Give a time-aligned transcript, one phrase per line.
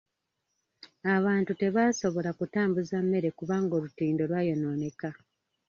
[1.15, 5.09] Abantu tebaasobola kutambuza mmere kubanga olutindo lwayonooneka.